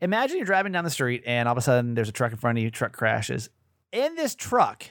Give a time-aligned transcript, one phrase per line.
[0.00, 2.38] Imagine you're driving down the street and all of a sudden there's a truck in
[2.38, 3.48] front of you, truck crashes.
[3.92, 4.84] In this truck,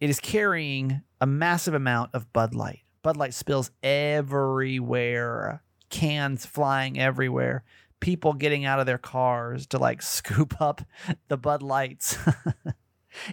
[0.00, 2.80] it is carrying a massive amount of Bud Light.
[3.02, 7.64] Bud Light spills everywhere, cans flying everywhere,
[8.00, 10.82] people getting out of their cars to like scoop up
[11.28, 12.18] the Bud Lights.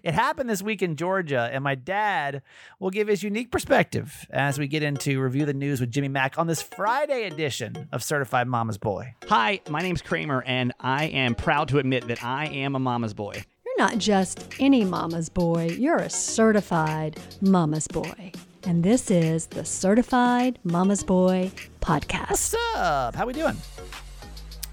[0.04, 2.41] It happened this week in Georgia, and my dad
[2.79, 6.38] will give his unique perspective as we get into review the news with Jimmy Mack
[6.38, 9.15] on this Friday edition of Certified Mama's Boy.
[9.28, 13.14] Hi, my name's Kramer, and I am proud to admit that I am a mama's
[13.14, 13.43] boy.
[13.65, 18.32] You're not just any mama's boy, you're a certified mama's boy.
[18.64, 22.29] And this is the Certified Mama's Boy podcast.
[22.29, 23.15] What's up?
[23.15, 23.56] How we doing?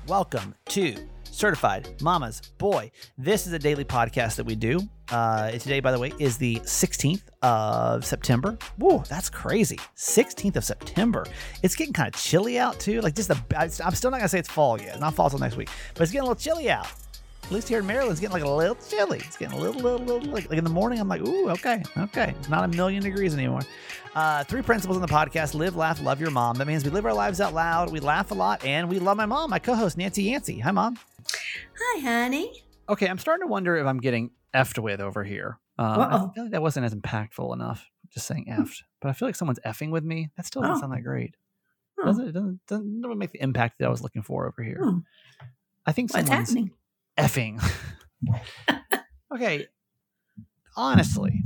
[0.09, 0.97] Welcome to
[1.37, 2.91] Certified Mama's Boy.
[3.19, 4.81] This is a daily podcast that we do.
[5.11, 8.57] Uh, today, by the way, is the 16th of September.
[8.79, 9.79] Whoa, that's crazy.
[9.97, 11.27] 16th of September.
[11.63, 13.03] It's getting kind of chilly out too.
[13.03, 14.99] Like just the, I'm still not gonna say it's fall yet.
[14.99, 16.91] Not fall till next week, but it's getting a little chilly out.
[17.45, 19.19] At least here in Maryland, it's getting like a little chilly.
[19.19, 20.99] It's getting a little, little, little like, like in the morning.
[20.99, 22.35] I'm like, ooh, okay, okay.
[22.41, 23.61] It's not a million degrees anymore.
[24.17, 26.57] Uh, three principles in the podcast: live, laugh, love your mom.
[26.57, 27.93] That means we live our lives out loud.
[27.93, 30.59] We laugh a lot, and we love my mom, my co-host Nancy Yancey.
[30.61, 30.99] Hi, mom.
[31.79, 32.65] Hi, honey.
[32.89, 35.59] Okay, I'm starting to wonder if I'm getting effed with over here.
[35.79, 37.91] Um, I feel like that wasn't as impactful enough.
[38.15, 40.31] Just saying effed, but I feel like someone's effing with me.
[40.39, 40.81] That still doesn't Oh.
[40.81, 41.35] sound that great.
[42.01, 42.07] Oh.
[42.07, 42.33] Doesn't it?
[42.33, 44.81] Doesn't, doesn't really make the impact that I was looking for over here.
[44.83, 44.99] Hmm.
[45.85, 46.71] I think What's someone's happening?
[47.19, 47.63] effing.
[49.35, 49.67] okay,
[50.75, 51.43] honestly,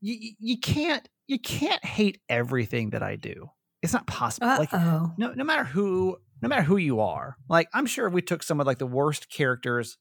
[0.00, 3.48] you- you can't you can't hate everything that I do.
[3.82, 4.46] It's not possible.
[4.48, 4.72] Uh Like
[5.18, 8.42] no no matter who no matter who you are like i'm sure if we took
[8.42, 9.96] some of like the worst characters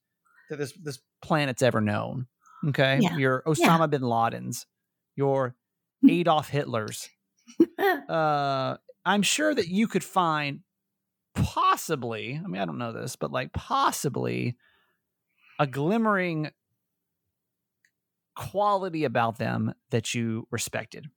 [0.49, 2.27] that this this planet's ever known
[2.67, 3.15] okay Yeah.
[3.17, 4.65] your osama bin ladens
[5.15, 5.55] your
[6.09, 7.07] adolf hitlers
[8.09, 10.61] uh i'm sure that you could find
[11.35, 14.55] possibly i mean i don't know this but like possibly
[15.59, 16.51] a glimmering
[18.35, 21.07] quality about them that you respected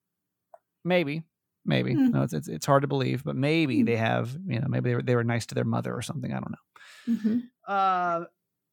[0.84, 1.22] maybe
[1.64, 2.10] maybe Hmm.
[2.10, 3.84] no, it's, it's it's hard to believe but maybe Hmm.
[3.86, 6.32] they have you know maybe they were, they were nice to their mother or something
[6.32, 7.42] i don't know Mhm.
[7.68, 8.24] uh,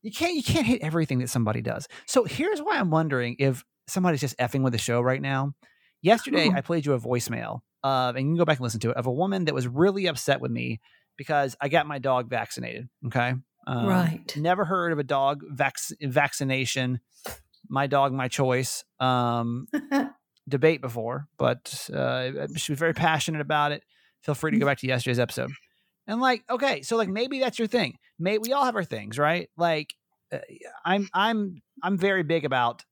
[0.01, 1.87] you can't you can't hate everything that somebody does.
[2.07, 5.53] So here's why I'm wondering if somebody's just effing with the show right now.
[6.01, 6.55] Yesterday, Oh.
[6.57, 8.97] I played you a voicemail, uh, and you can go back and listen to it
[8.97, 10.81] of a woman that was really upset with me
[11.17, 12.89] because I got my dog vaccinated.
[13.05, 13.33] Okay,
[13.65, 14.35] Um, Right.
[14.35, 16.99] Never heard of a dog vac- vaccination.
[17.69, 18.83] My dog, my choice.
[18.99, 19.67] Um,
[20.49, 23.81] debate before, but uh, she was very passionate about it.
[24.23, 25.51] Feel free to go back to yesterday's episode.
[26.05, 27.97] And like, okay, so like maybe that's your thing.
[28.19, 29.49] May we all have our things, right?
[29.55, 29.93] Like,
[30.33, 30.39] uh,
[30.83, 32.83] I'm I'm I'm very big about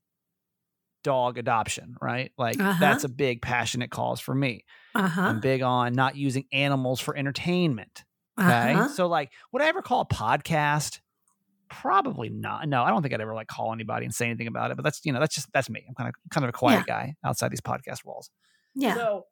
[1.04, 2.32] dog adoption, right?
[2.38, 2.78] Like Uh-huh.
[2.80, 4.64] that's a big passionate cause for me.
[4.96, 5.22] Uh huh.
[5.22, 8.04] I'm big on not using animals for entertainment.
[8.40, 8.88] Okay, Uh-huh.
[8.88, 11.00] so like, would I ever call a podcast?
[11.72, 12.68] Probably not.
[12.68, 14.78] No, I don't think I'd ever like call anybody and say anything about it.
[14.78, 15.86] But that's you know that's just that's me.
[15.88, 18.30] I'm kind of kind of a quiet guy outside these podcast walls.
[18.76, 18.94] Yeah.
[18.96, 19.26] So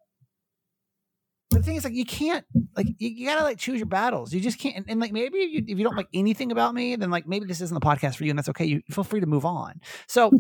[1.52, 2.46] the thing is, like, you can't,
[2.78, 4.34] like, you, you gotta like choose your battles.
[4.34, 6.74] You just can't, and, and, like, maybe if you, if you don't like anything about
[6.74, 8.66] me, then like maybe this isn't the podcast for you, and that's okay.
[8.66, 9.82] You feel free to move on.
[10.08, 10.32] So,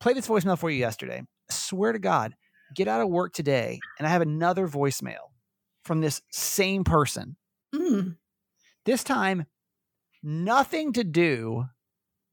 [0.00, 1.22] play this voicemail for you yesterday.
[1.50, 2.34] swear to God,
[2.74, 5.30] get out of work today, and I have another voicemail
[5.84, 7.36] from this same person.
[7.74, 8.16] Mm.
[8.84, 9.46] This time,
[10.26, 11.64] nothing to do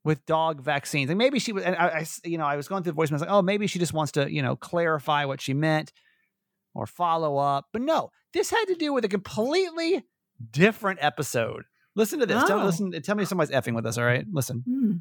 [0.04, 1.08] with dog vaccines.
[1.08, 2.98] And maybe she was, and I, I s- you know, I was going through the
[3.00, 3.12] voicemail.
[3.12, 5.92] I was like, oh, maybe she just wants to, you know, clarify what she meant
[6.74, 7.66] or follow up.
[7.72, 10.04] But no, this had to do with a completely
[10.50, 11.62] different episode.
[11.96, 12.42] Listen to this.
[12.44, 12.64] Tell, Oh.
[12.66, 13.96] listen, tell me if somebody's effing with us.
[13.96, 14.64] All right, listen.
[14.68, 15.00] Mm.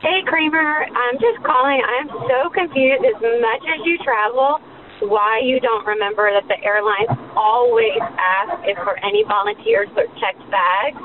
[0.00, 1.82] Hey Kramer, I'm just calling.
[1.82, 4.58] I'm so confused as much as you travel,
[5.02, 10.40] why you don't remember that the airlines always ask if for any volunteers for checked
[10.48, 10.96] bags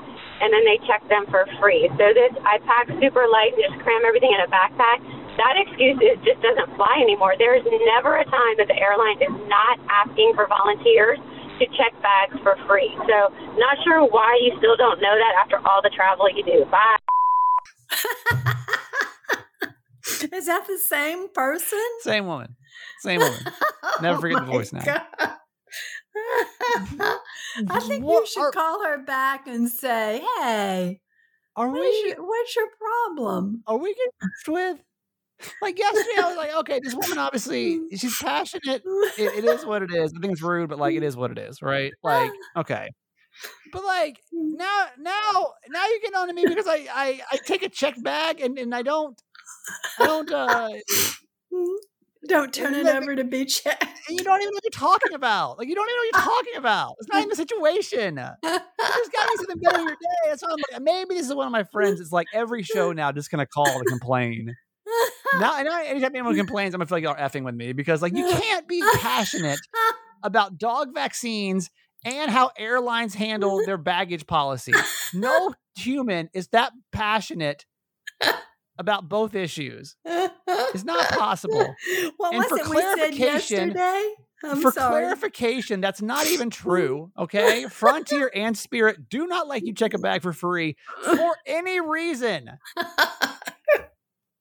[0.42, 1.88] and then they check them for free.
[1.96, 5.00] So this I pack super light and just cram everything in a backpack.
[5.40, 7.36] That excuse is just doesn't fly anymore.
[7.38, 7.64] There is
[7.96, 11.20] never a time that the airline is not asking for volunteers
[11.60, 12.92] to check bags for free.
[13.08, 16.66] So not sure why you still don't know that after all the travel you do.
[16.72, 16.98] Bye.
[20.32, 21.80] Is that the same person?
[22.02, 22.56] Same woman.
[23.00, 23.40] Same woman.
[24.02, 24.84] Never forget the oh my voice now.
[24.84, 25.02] God.
[27.70, 31.02] I think you should are- call her back and say, "Hey,
[31.56, 32.06] Are what we?
[32.10, 34.12] your, what's your problem?" are we getting
[34.54, 34.80] with?
[35.62, 38.84] Like yesterday, I was like, okay, this woman obviously she's passionate.
[39.18, 40.14] It, it is what it is.
[40.16, 41.92] I think it's rude, but like it is what it is, right?
[42.04, 42.90] Like, okay.
[43.74, 47.64] But like now, now, now you're getting on to me because I, I, I take
[47.64, 49.22] a check bag and, and I don't,
[50.00, 50.70] I don't, uh,
[52.28, 53.62] Don't turn it over to beach.
[54.08, 55.58] You don't even know what you're talking about.
[55.58, 56.94] Like you don't even know what you're talking about.
[57.00, 58.14] It's not even the situation.
[58.14, 60.30] There's got to be something better in your day.
[60.30, 62.00] That's why I'm like, maybe this is one of my friends.
[62.00, 64.54] It's like every show now just gonna call to complain.
[65.40, 67.74] Now, and I, anytime anyone complains, I'm gonna feel like y'all are effing with me
[67.74, 69.60] because like you can't be passionate
[70.22, 71.72] about dog vaccines
[72.04, 74.74] and how airlines handle their baggage policy.
[75.16, 77.66] No human is that passionate
[78.78, 79.96] about both issues.
[80.06, 81.74] It's not possible.
[82.18, 84.14] What And was for it we said clarification- yesterday?
[84.44, 85.02] I'm For sorry.
[85.04, 87.12] clarification, that's not even true.
[87.18, 87.66] Okay.
[87.70, 92.52] Frontier and Spirit do not let you check a bag for free for any reason.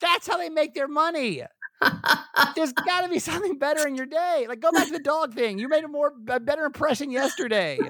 [0.01, 1.43] That's how they make their money.
[2.55, 4.47] There's got to be something better in your day.
[4.49, 5.59] Like go back to the dog thing.
[5.59, 7.79] You made a more a better impression yesterday.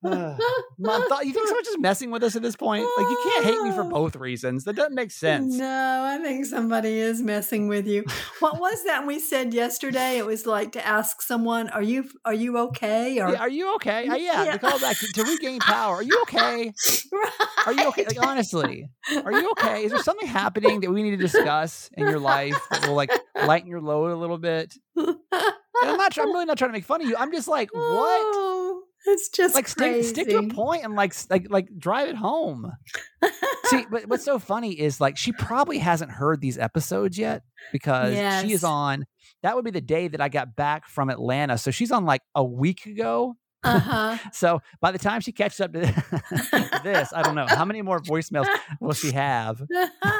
[0.00, 2.86] Mom, thought you think someone's just messing with us at this point?
[2.96, 4.64] Like you can't hate me for both reasons.
[4.64, 5.56] That doesn't make sense.
[5.56, 8.04] No, I think somebody is messing with you.
[8.40, 10.18] What was that we said yesterday?
[10.18, 13.74] It was like to ask someone, "Are you are you okay?" Or Yeah, are you
[13.76, 14.06] okay?
[14.06, 14.52] Uh, yeah, Yeah.
[14.52, 15.96] to call back to, to regain power.
[15.96, 16.72] Are you okay?
[17.66, 18.04] Are you okay?
[18.06, 18.88] Like honestly,
[19.24, 19.84] are you okay?
[19.84, 23.10] Is there something happening that we need to discuss in your life that will like
[23.44, 24.74] lighten your load a little bit?
[25.80, 26.18] And I'm not.
[26.18, 27.14] I'm really not trying to make fun of you.
[27.16, 28.82] I'm just like, what?
[29.10, 32.72] It's just Like stick, stick to a point and like like like drive it home.
[33.66, 38.14] See, but what's so funny is like she probably hasn't heard these episodes yet because
[38.42, 39.06] she is on.
[39.42, 41.58] That would be the day that I got back from Atlanta.
[41.58, 43.34] So she's on like a week ago.
[43.76, 44.18] Uh-huh.
[44.32, 45.80] So by the time she catches up to
[46.84, 48.46] this, I don't know how many more voicemails
[48.80, 49.62] will she have.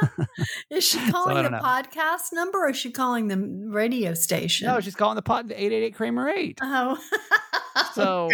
[0.69, 1.59] is she calling I the know.
[1.59, 4.67] podcast number or is she calling the radio station?
[4.67, 6.59] No, she's calling the pod the eight eight eight Kramer eight.
[6.61, 6.97] oh.
[7.93, 8.29] So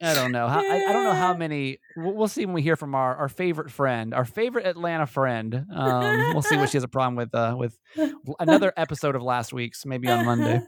[0.00, 0.46] I don't know.
[0.48, 1.78] How, I, I don't know how many.
[1.96, 5.66] We'll, we'll see when we hear from our, our favorite friend, our favorite Atlanta friend.
[5.74, 7.76] Um, we'll see what she has a problem with uh, with
[8.38, 10.62] another episode of last week's, maybe on Monday.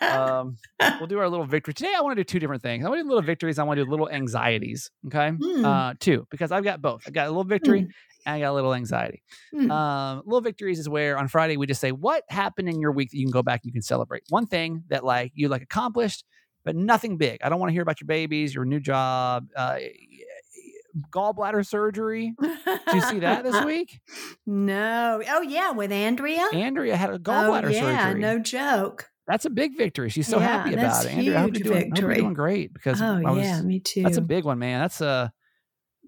[0.00, 0.56] Um,
[0.98, 1.92] we'll do our little victory today.
[1.96, 2.84] I want to do two different things.
[2.84, 3.58] I want to do little victories.
[3.58, 4.90] I want to do little anxieties.
[5.06, 5.64] Okay, Hmm.
[5.64, 7.02] uh, two because I've got both.
[7.06, 9.22] I got a little victory and I got a little anxiety.
[9.52, 9.70] Hmm.
[9.70, 13.10] Um, little victories is where on Friday we just say what happened in your week
[13.10, 14.22] that you can go back and you can celebrate.
[14.30, 16.24] One thing that like you like accomplished,
[16.64, 17.38] but nothing big.
[17.42, 19.78] I don't want to hear about your babies, your new job, uh,
[21.12, 22.34] gallbladder surgery.
[22.40, 22.58] Did
[22.94, 24.00] you see that this week?
[24.46, 25.22] no.
[25.28, 26.46] Oh yeah, with Andrea.
[26.52, 28.20] Andrea had a oh gallbladder yeah, surgery.
[28.20, 29.06] no joke.
[29.30, 30.08] That's a big victory.
[30.10, 31.12] She's so Yeah, happy about it.
[31.12, 33.78] Andrea, I hope you're, doing, hope you're doing great because Oh I was, yeah, me
[33.78, 34.02] too.
[34.02, 34.80] that's a big one, man.
[34.80, 35.32] That's a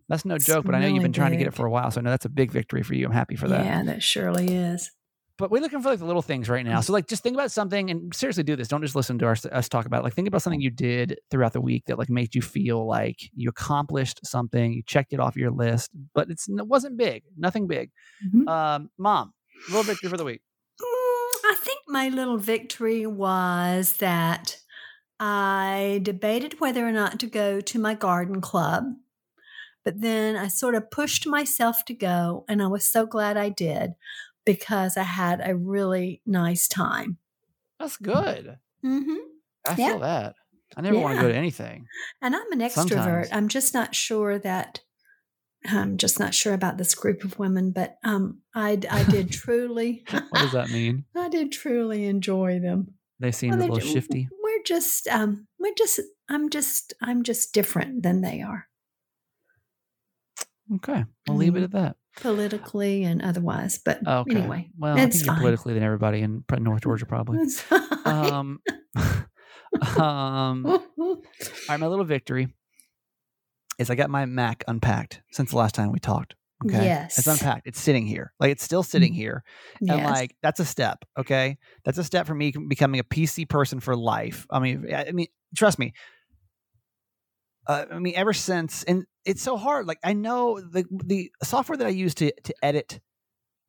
[0.09, 1.71] that's no It's joke, but I know you've been trying to get it for a
[1.71, 3.07] while, so I know that's a big victory for you.
[3.07, 3.65] I'm happy for that.
[3.65, 4.91] Yeah, that surely is.
[5.39, 6.81] but we're looking for like the little things right now.
[6.81, 6.85] Mm.
[6.85, 8.69] So like just think about something and seriously do this.
[8.69, 10.05] Don't just listen to our, us talk about it.
[10.05, 13.19] Like think about something you did throughout the week that like made you feel like
[13.35, 17.67] you accomplished something, you checked it off your list, but it's it wasn't big, nothing
[17.69, 17.91] big.
[18.35, 18.49] Mhm.
[18.49, 19.33] Um, mom,
[19.69, 20.43] little victory for the week.
[21.63, 24.59] I think my little victory was that
[25.21, 28.87] I debated whether or not to go to my garden club,
[29.85, 33.49] but then I sort of pushed myself to go, and I was so glad I
[33.49, 33.93] did
[34.45, 37.19] because I had a really nice time.
[37.79, 38.59] That's good.
[38.83, 39.15] hmm
[39.65, 39.91] I Yeah.
[39.91, 40.35] feel that.
[40.77, 41.87] I never want to go to anything.
[42.21, 42.75] And I'm an extrovert.
[42.91, 43.29] Sometimes.
[43.31, 44.81] I'm just not sure that.
[45.67, 50.05] I'm just not sure about this group of women, but um, I, I did truly,
[50.31, 51.05] What does that mean?
[51.17, 52.95] I did truly enjoy them.
[53.21, 54.29] They seem Well, a little shifty.
[54.43, 58.67] We're just, um, we're just, I'm just, I'm just different than they are
[60.77, 61.65] Okay, we'll leave it Mhm.
[61.65, 61.97] at that.
[62.21, 63.79] politically and otherwise.
[63.85, 64.39] But Okay.
[64.39, 67.47] anyway, well, I think you're politically than everybody in North Georgia, probably.
[67.49, 67.83] Fine.
[68.07, 68.61] Um,
[69.99, 71.23] um, All
[71.69, 72.55] right, my little victory
[73.83, 76.35] is I got my Mac unpacked since the last time we talked.
[76.65, 76.77] Okay.
[76.77, 77.27] It's Yes.
[77.27, 77.33] Mm.
[77.33, 77.67] unpacked.
[77.67, 78.33] It's sitting here.
[78.41, 79.43] Like it's still sitting here.
[79.81, 80.11] And yes.
[80.11, 81.05] like that's a step.
[81.19, 81.59] Okay.
[81.85, 84.47] That's a step for me becoming a PC person for life.
[84.51, 85.93] I mean, I I mean, trust me.
[87.67, 89.87] Uh, I mean, ever since, and it's so hard.
[89.87, 93.01] Like I know the the software that I use to to edit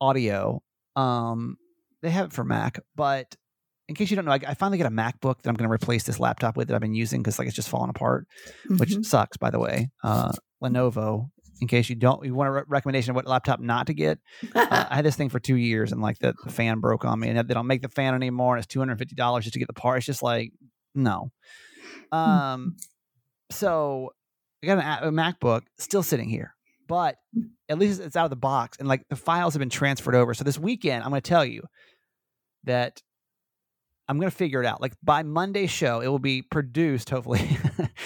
[0.02, 0.64] audio,
[0.96, 1.58] um,
[2.02, 3.36] they have it for Mac, but
[3.90, 5.74] in case you don't know, I, I finally got a MacBook that I'm going to
[5.74, 8.28] replace this laptop with that I've been using because like it's just falling apart,
[8.78, 9.06] which Mhm.
[9.06, 9.90] sucks, by the way.
[10.04, 10.32] Uh,
[10.64, 11.30] Lenovo.
[11.62, 14.20] In case you don't, you want a re- recommendation of what laptop not to get.
[14.56, 17.20] Uh, I had this thing for two years, and like the, the fan broke on
[17.20, 19.54] me, and they don't make the fan anymore, and it's two hundred fifty dollars just
[19.54, 19.98] to get the part.
[19.98, 20.52] It's just like
[20.96, 21.32] no.
[22.12, 22.76] Um,
[23.52, 24.10] so
[24.64, 26.56] I got an, a- a MacBook still sitting here,
[26.88, 27.16] but
[27.70, 30.34] at least it's out of the box, and like the files have been transferred over.
[30.34, 31.62] So this weekend, I'm going to tell you
[32.66, 33.02] that
[34.08, 34.82] I'm going to figure it out.
[34.82, 37.10] Like by Monday's show, it will be produced.
[37.10, 37.40] Hopefully,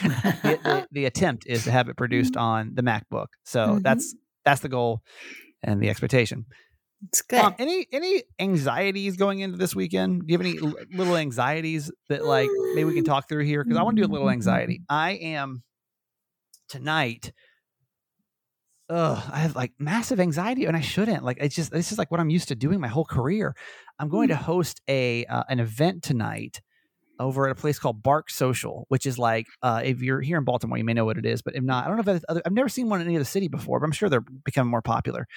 [0.02, 3.28] the, the, the attempt is to have it produced on the MacBook.
[3.46, 3.84] So Mhm.
[3.84, 5.02] that's that's the goal
[5.64, 6.46] and the expectation.
[7.10, 7.40] It's good.
[7.40, 10.22] Um, any any anxieties going into this weekend?
[10.22, 13.64] Do you have any l- little anxieties that like maybe we can talk through here?
[13.64, 14.82] Because I want to do a little anxiety.
[14.90, 15.64] I am
[16.70, 17.32] tonight.
[18.90, 21.22] Ugh, I have like massive anxiety, and I shouldn't.
[21.24, 23.54] Like it's just this is like what I'm used to doing my whole career.
[24.00, 26.62] I'm going to host a uh, an event tonight
[27.20, 30.46] over at a place called Bark Social, which is like uh, if you're here in
[30.46, 32.42] Baltimore, you may know what it is, but if not, I don't know if other,
[32.46, 34.82] I've never seen one in any other city before, but I'm sure they're becoming more
[34.84, 35.28] popular.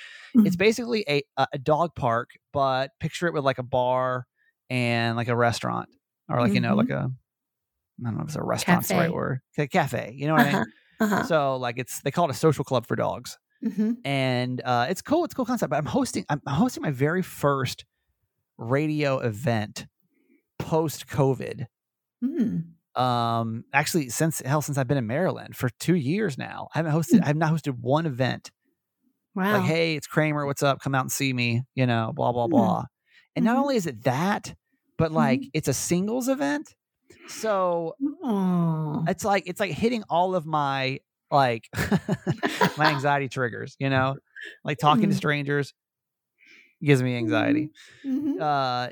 [0.45, 4.27] It's basically a a dog park, but picture it with like a bar
[4.71, 5.89] and like a restaurant,
[6.29, 6.77] or like you know Mhm.
[6.77, 7.11] like a
[8.01, 9.13] I don't know if it's a restaurant's the right Cafe.
[9.13, 10.15] word, a cafe.
[10.17, 10.67] You know what I mean?
[11.01, 11.25] Uh-huh.
[11.25, 15.03] So like it's they call it a social club for dogs, hmm and uh, it's
[15.03, 15.25] cool.
[15.25, 15.71] It's a cool concept.
[15.71, 17.85] But I'm hosting I'm hosting my very first
[18.59, 19.87] radio event
[20.59, 21.67] post COVID.
[22.23, 22.75] Mm.
[22.97, 26.93] Um, actually, since hell, since I've been in Maryland for two years now, I haven't
[26.93, 27.23] hosted.
[27.23, 28.51] I have not hosted one event.
[29.35, 29.53] Wow.
[29.55, 30.47] Like, hey, it's Kramer.
[30.47, 30.81] What's up?
[30.81, 31.63] Come out and see me.
[31.75, 32.53] You know, blah blah Hmm.
[32.57, 32.85] blah.
[33.37, 33.61] And not Mhm.
[33.63, 34.55] only is it that,
[34.99, 36.75] but like it's a singles event.
[37.31, 39.05] So Oh.
[39.09, 41.69] it's like it's like hitting all of my like
[42.77, 43.77] my anxiety triggers.
[43.79, 44.17] You know,
[44.65, 45.19] like talking to Mm.
[45.19, 45.75] strangers
[46.83, 47.71] gives me anxiety.
[48.07, 48.41] Mhm.
[48.41, 48.91] uh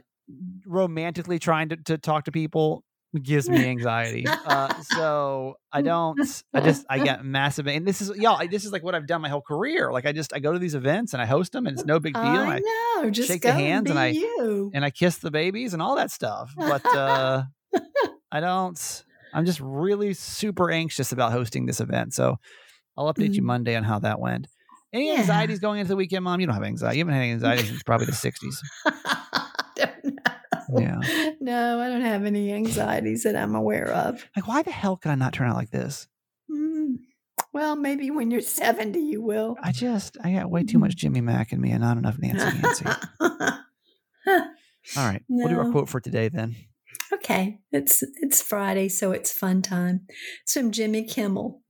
[0.67, 2.85] romantically trying to, to talk to people
[3.23, 6.21] gives me anxiety uh so i don't
[6.53, 9.07] i just i get massive and this is y'all I- this is like what i've
[9.07, 11.53] done my whole career like i just i go to these events and i host
[11.53, 13.11] them and it's no big deal and I I, know.
[13.11, 14.71] Just shake the hands and be I- you.
[14.75, 17.45] and i kiss the babies and all that stuff but uh
[18.33, 19.05] i don't
[19.35, 22.39] i'm just really super anxious about hosting this event so
[22.97, 23.47] i'll update you Mhm.
[23.47, 24.47] monday on how that went
[24.93, 25.21] any Yeah.
[25.21, 27.65] anxieties going into the weekend mom you don't have anxiety you haven't had any anxiety
[27.65, 28.57] since probably the 60s
[29.77, 30.81] Don't know.
[30.81, 31.01] Yeah.
[31.41, 34.27] No, I don't have any anxieties that I'm aware of.
[34.37, 36.09] like why the hell could i not turn out like this
[36.51, 36.97] Mm.
[37.53, 39.57] Well, maybe when you're 70, you will.
[39.63, 42.59] I just I got way too much Jimmy Mack in me and not enough Nancy
[42.59, 42.85] Nancy.
[44.97, 46.57] All right, we'll do our quote for today then.
[47.31, 50.07] Okay, it's it's Friday, so it's fun time.
[50.45, 51.61] It's from Jimmy Kimmel.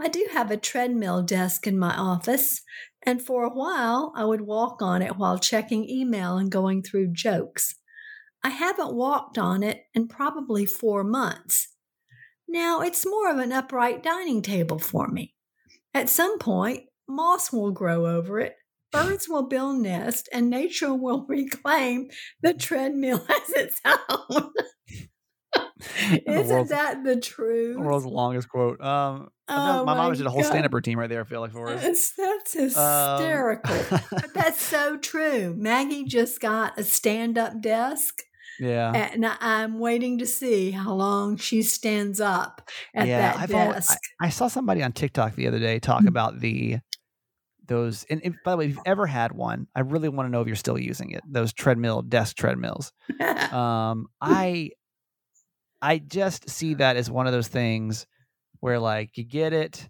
[0.00, 2.62] I do have a treadmill desk in my office,
[3.02, 7.12] and for a while I would walk on it while checking email and going through
[7.12, 7.74] jokes.
[8.44, 11.74] I haven't walked on it in probably four months.
[12.46, 15.34] Now it's more of an upright dining table for me.
[15.92, 18.54] At some point, moss will grow over it,
[18.92, 22.08] birds will build nests, and nature will reclaim
[22.42, 24.50] the treadmill as its own.
[26.26, 27.76] Isn't that the truth?
[27.76, 28.80] the world's longest quote.
[28.80, 30.48] Um, Oh my mom my did a whole God.
[30.48, 31.22] stand-up routine right there.
[31.22, 31.82] I feel like for us.
[31.82, 32.12] That's,
[32.54, 33.76] that's Um, hysterical.
[34.12, 35.54] But that's so true.
[35.56, 38.22] Maggie just got a stand up desk,
[38.60, 43.32] yeah, and I'm waiting to see how long she stands up at yeah.
[43.32, 43.98] that I've always, desk.
[44.20, 46.08] I, I saw somebody on TikTok the other day talk Mm.
[46.08, 46.78] about the
[47.70, 48.04] those.
[48.10, 50.42] And, and by the way, if you've ever had one, I really want to know
[50.42, 51.22] if you're still using it.
[51.26, 52.92] Those treadmill desk treadmills.
[53.52, 54.70] um i
[55.82, 58.06] i just see that as one of those things
[58.60, 59.88] where like you get it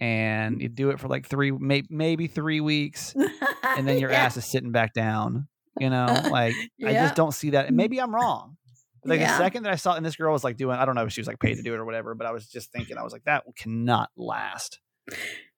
[0.00, 3.14] and you do it for like three may, maybe three weeks
[3.62, 4.24] and then your Yeah.
[4.26, 5.48] ass is sitting back down
[5.80, 6.54] you know like
[6.84, 8.56] i just don't see that and maybe i'm wrong
[9.04, 9.32] like Yeah.
[9.38, 11.12] the second that i saw and this girl was like doing i don't know if
[11.12, 13.02] she was like paid to do it or whatever but i was just thinking i
[13.02, 14.80] was like that cannot last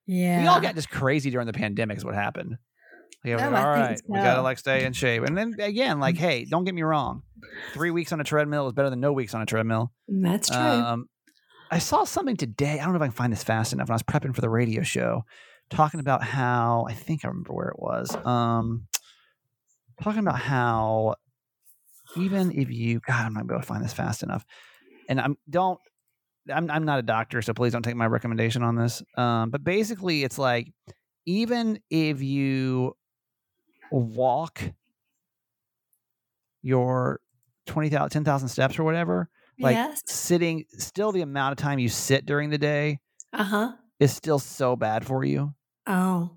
[0.07, 0.41] Yeah.
[0.43, 2.57] we all got just crazy during the pandemic is what happened
[3.25, 4.43] Oh, like, all right, we gotta so.
[4.43, 5.25] like stay in shape.
[5.25, 7.23] And then again, like, hey, don't get me wrong,
[7.73, 9.91] three weeks on a treadmill is better than no weeks on a treadmill.
[10.07, 10.59] That's true.
[10.59, 11.09] Um,
[11.71, 12.79] I saw something today.
[12.79, 13.89] I don't know if I can find this fast enough.
[13.89, 15.25] When I was prepping for the radio show,
[15.71, 18.15] talking about how I think I remember where it was.
[18.25, 18.87] Um,
[20.01, 21.17] talking about how
[22.17, 24.45] even if you, God, I'm not gonna be able to find this fast enough.
[25.09, 25.81] And I'm don't.
[26.53, 29.03] I'm I'm not a doctor, so please don't take my recommendation on this.
[29.17, 30.73] Um, but basically, it's like
[31.27, 32.97] even if you
[33.91, 34.61] walk
[36.63, 37.21] your
[37.67, 40.03] 20,000, 10,000 steps or whatever, like yes.
[40.07, 42.99] sitting still the amount of time you sit during the day
[43.33, 43.73] Uh huh.
[44.01, 45.55] is still so bad for you.
[45.87, 46.31] Oh.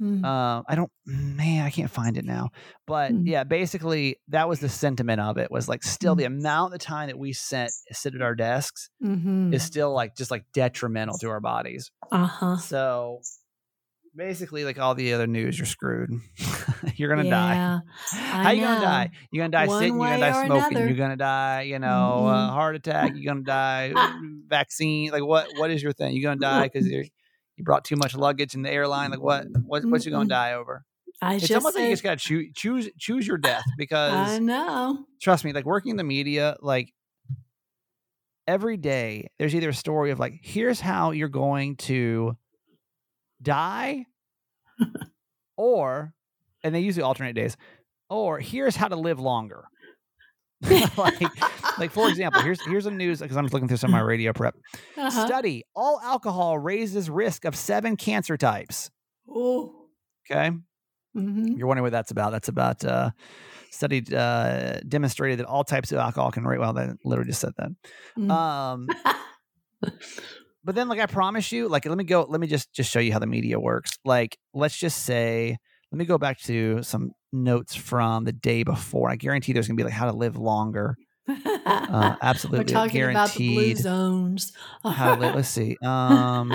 [0.00, 0.24] Mm.
[0.24, 2.50] Um, I don't, man, I can't find it now.
[2.86, 3.26] But Mm.
[3.26, 6.18] yeah, basically that was the sentiment of it was like still Mm.
[6.18, 10.16] the amount of time that we sit sit at our desks hmm is still like
[10.16, 11.90] just like detrimental to our bodies.
[12.10, 12.56] Uh huh.
[12.56, 13.20] So
[14.16, 16.10] basically, like all the other news, you're screwed.
[16.96, 17.54] you're gonna die.
[17.54, 17.78] Yeah.
[18.10, 19.10] How you gonna die?
[19.30, 19.94] You're gonna die One sitting.
[20.00, 20.76] You're gonna die smoking.
[20.76, 20.88] another.
[20.88, 21.62] You're gonna die.
[21.62, 22.52] You know, uh, Mhm.
[22.52, 23.12] heart attack.
[23.14, 23.92] You're gonna die.
[24.48, 25.10] vaccine.
[25.12, 25.46] Like what?
[25.56, 26.14] What is your thing?
[26.16, 27.04] You're gonna die because you
[27.60, 29.10] you brought too much luggage in the airline.
[29.10, 29.46] Like what?
[29.64, 29.84] What?
[29.84, 30.84] What you gonna die over?
[31.22, 34.12] I It's just almost like you said- just gotta choose choose choose your death because
[34.30, 35.04] I know.
[35.20, 36.92] trust me, like working in the media, like
[38.46, 42.36] every day there's either a story of like, here's how you're going to
[43.42, 44.06] die,
[45.56, 46.12] or
[46.62, 47.56] and they usually alternate days.
[48.08, 49.64] Or here's how to live longer.
[50.96, 51.20] like,
[51.78, 54.00] like for example, here's here's a news because I'm just looking through some of my
[54.06, 54.54] radio prep.
[54.96, 55.26] Uh-huh.
[55.26, 58.90] Study: All alcohol raises risk of seven cancer types.
[59.28, 59.76] Oh.
[60.30, 60.50] Okay,
[61.14, 62.30] hmm you're wondering what that's about.
[62.30, 63.10] That's about uh,
[63.70, 66.60] studied uh, demonstrated that all types of alcohol can rate.
[66.60, 67.70] Well, that literally just said that.
[68.18, 68.30] Mm.
[68.30, 68.88] Um,
[70.64, 72.26] but then, like I promise you, like let me go.
[72.28, 73.92] Let me just just show you how the media works.
[74.04, 75.56] Like let's just say,
[75.90, 79.10] let me go back to some notes from the day before.
[79.10, 80.96] I guarantee there's gonna be like how to live longer.
[81.28, 84.52] Uh, absolutely, We're talking about the blue zones.
[84.82, 85.34] How to live.
[85.36, 85.76] Let's see.
[85.82, 86.50] Um,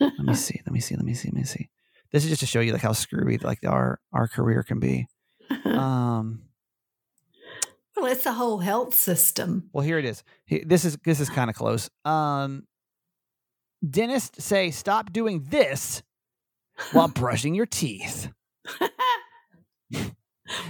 [0.00, 0.60] let me see.
[0.64, 0.94] Let me see.
[0.96, 1.28] Let me see.
[1.28, 1.68] Let me see.
[2.12, 5.06] This is just to show you like how screwy like our our career can be.
[5.64, 6.42] Um,
[7.96, 9.68] well, it's the whole health system.
[9.72, 10.22] well, here it is.
[10.48, 11.88] This is this is kind of close.
[12.04, 12.64] Um,
[13.88, 16.02] dentists say stop doing this
[16.92, 18.28] while brushing your teeth.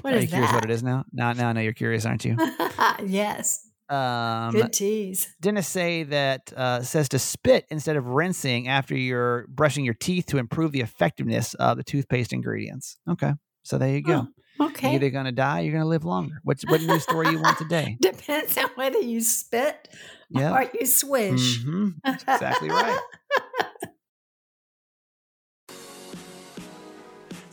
[0.01, 1.05] What Are is you curious what it is now?
[1.13, 2.37] Now I know you're curious, aren't you?
[3.05, 3.69] yes.
[3.91, 5.35] Um, Good tease.
[5.41, 10.27] dentists say that uh, says to spit instead of rinsing after you're brushing your teeth
[10.27, 12.97] to improve the effectiveness of the toothpaste ingredients.
[13.09, 13.33] Okay,
[13.65, 14.29] so there you go.
[14.61, 14.89] Okay.
[14.89, 16.41] You're either going to die, you're going to live longer.
[16.43, 17.99] What's what new story you want today?
[18.01, 19.89] Depends on whether you spit
[20.31, 21.63] Yeah, or you swish.
[21.63, 22.99] hmm That's exactly right.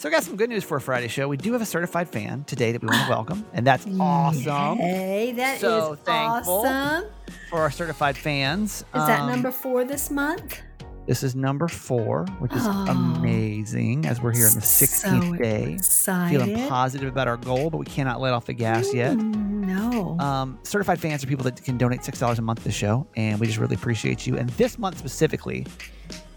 [0.03, 1.29] So I got some good news for a Friday show.
[1.29, 4.75] We do have a certified fan today that we want to welcome, and that's awesome
[4.77, 6.65] Hey, that is So thankful.
[6.65, 7.05] awesome.
[7.49, 8.81] for our certified fans.
[8.81, 10.59] Is that Um, number four this month?
[11.07, 12.85] This is number four, which is Oh.
[12.89, 15.71] amazing as we're here on the 16th so day.
[15.71, 16.41] Excited.
[16.47, 19.15] Feeling positive about our goal, but we cannot let off the gas yet.
[19.15, 20.19] Mm, no.
[20.19, 23.39] Um, certified fans are people that can donate $6 a month to the show, and
[23.39, 24.35] we just really appreciate you.
[24.37, 25.65] And this month specifically,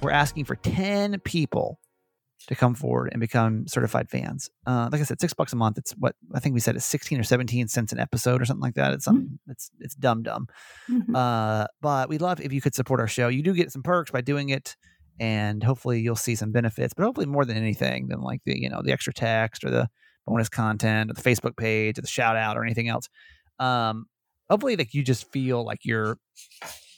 [0.01, 1.81] we're asking for 10 people
[2.49, 4.51] to come forward and become certified fans.
[4.67, 5.79] Uh, like I said, six bucks a month.
[5.79, 8.63] It's what I think we said it's 16 or 17 cents an episode or something
[8.63, 8.93] like that.
[8.93, 10.47] It's something, it's, it's dumb, dumb.
[10.89, 11.15] Mhm.
[11.15, 13.29] Uh, but we'd love if you could support our show.
[13.29, 14.77] You do get some perks by doing it,
[15.19, 16.95] and hopefully you'll see some benefits.
[16.95, 19.89] But hopefully more than anything than like the you know the extra text or the
[20.27, 23.09] bonus content or the Facebook page or the shout out or anything else.
[23.59, 24.07] Um,
[24.51, 26.19] hopefully like you just feel like you're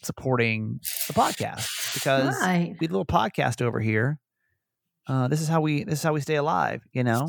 [0.03, 2.77] supporting the podcast because right.
[2.81, 4.19] we have a little podcast over here.
[5.09, 6.83] Uh, this is how we this is how we stay alive.
[6.93, 7.29] You know,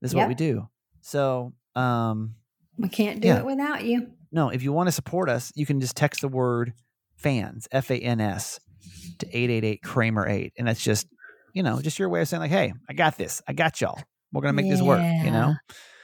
[0.00, 0.68] this is what we do.
[1.00, 2.36] So um,
[2.78, 3.38] We can't do yeah.
[3.38, 4.12] it without you.
[4.30, 6.72] no, if you want to support us, you can just text the word
[7.16, 8.60] fans, F A N S,
[9.18, 10.52] to 888 Kramer 8.
[10.58, 11.06] And that's just,
[11.52, 13.42] you know, just your way of saying, like, hey, I got this.
[13.46, 14.00] I got y'all.
[14.32, 15.54] We're going to make this work, you know?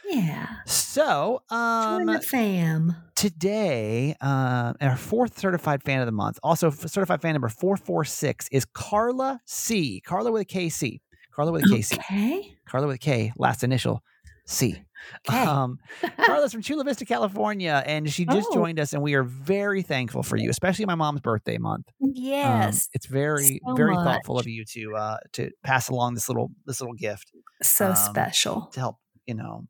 [0.06, 0.46] Yeah.
[0.66, 2.96] So, um, Join um, the fam.
[3.18, 8.64] Today, uh, our fourth certified fan of the month, also certified fan number 446 is
[8.64, 10.00] Carla C.
[10.06, 11.00] Carla with a KC.
[11.34, 11.94] Carla with a KC.
[11.98, 12.56] Okay.
[12.68, 14.02] Carla with a K, last initial
[14.46, 14.82] C.
[15.28, 15.42] Okay.
[15.48, 15.78] Um,
[16.26, 18.54] Carla's from Chula Vista, California, and she just Oh.
[18.54, 21.86] joined us, and we are very thankful for you, especially my mom's birthday month.
[22.02, 22.88] Um, yes.
[22.92, 26.80] it's very, so very thoughtful of you to uh, to pass along this little this
[26.80, 27.30] little gift
[27.62, 28.68] so um, special.
[28.72, 29.66] to help you know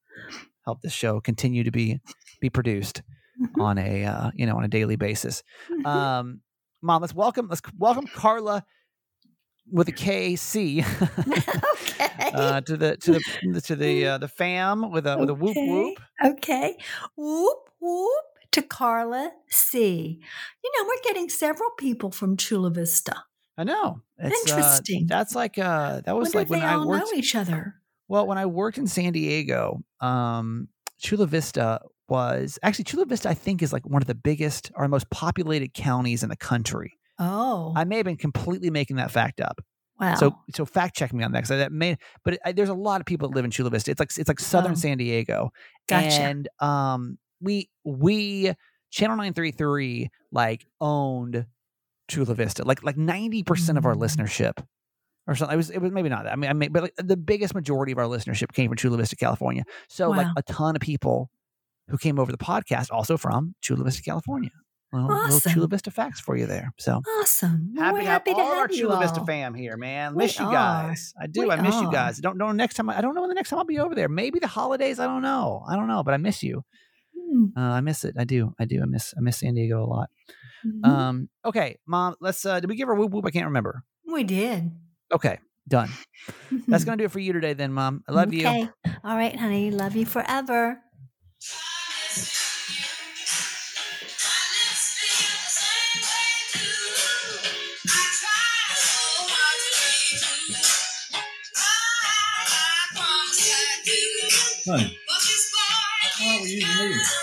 [0.65, 1.99] help this show continue to be
[2.41, 3.03] be produced.
[3.59, 5.43] On a uh, you know on a daily basis.
[5.85, 6.41] Um,
[6.83, 8.65] Mom, let's welcome let's welcome Carla
[9.71, 12.31] with a K C okay.
[12.33, 15.57] uh, to the to the to the uh, the fam with a with a whoop
[15.57, 15.99] whoop.
[16.25, 16.77] Okay.
[17.17, 20.21] Whoop, whoop to Carla C.
[20.65, 23.25] You know, we're getting several people from Chula Vista.
[23.57, 24.03] I know.
[24.19, 25.07] It's, uh, Interesting.
[25.07, 27.75] that's like uh that was Wonder like when they I all worked know each other.
[28.09, 33.35] well when I worked in San Diego, um Chula Vista was actually Chula Vista I
[33.35, 36.95] think is like one of the biggest or most populated counties in the country.
[37.19, 39.61] Oh, I may have been completely making that fact up.
[40.01, 40.15] wow.
[40.15, 42.75] So so fact check me on that because that may but it, I, there's a
[42.75, 43.91] lot of people that live in Chula Vista.
[43.91, 44.77] It's like it's like southern Oh.
[44.77, 45.51] San Diego.
[45.89, 46.07] gotcha.
[46.23, 48.53] And um we we
[48.91, 51.47] Channel 933 like owned
[52.09, 52.65] Chula Vista.
[52.65, 54.01] Like like 90% of our Mm.
[54.01, 54.65] listenership
[55.27, 55.55] or something.
[55.55, 56.33] It was it was maybe not that.
[56.33, 58.97] I mean I mean but like the biggest majority of our listenership came from Chula
[58.97, 59.65] Vista, California.
[59.89, 61.31] So like a ton of people
[61.89, 64.51] who came over the podcast also from Chula Vista, California.
[64.91, 65.53] Little Awesome.
[65.53, 66.73] Chula Vista facts for you there.
[66.79, 67.73] So awesome.
[67.75, 69.77] Well, happy we're to have happy to all our have you Chula Vista fam here,
[69.77, 70.15] man.
[70.15, 70.53] We Miss you are.
[70.53, 71.13] guys.
[71.21, 71.43] I do.
[71.43, 72.19] We I miss you guys.
[72.19, 72.89] I don't know next time.
[72.89, 74.09] I don't know when the next time I'll be over there.
[74.09, 74.99] Maybe the holidays.
[74.99, 75.63] I don't know.
[75.69, 76.65] I don't know, but I miss you.
[77.15, 77.47] Hmm.
[77.55, 78.15] Uh, I miss it.
[78.19, 78.55] I do.
[78.59, 78.81] I do.
[78.83, 79.13] I miss.
[79.15, 80.09] I miss San Diego a lot.
[80.67, 80.87] Mhm.
[80.89, 81.29] Um.
[81.45, 82.15] Okay, mom.
[82.23, 82.47] Let's.
[82.47, 83.27] uh Did we give her whoop whoop?
[83.27, 83.83] I can't remember.
[84.11, 84.71] we did.
[85.13, 85.39] Okay.
[85.69, 85.91] Done.
[86.67, 88.03] That's gonna do it for you today, then, mom.
[88.09, 88.47] I love you.
[88.47, 88.71] okay.
[89.05, 89.71] All right, honey.
[89.71, 90.81] Love you forever.
[104.69, 104.99] Honey,
[106.19, 107.15] why aren't we using these?